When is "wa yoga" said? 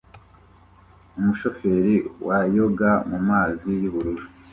2.27-2.91